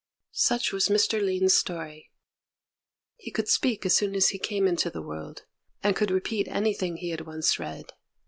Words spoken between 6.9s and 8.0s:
he had once read.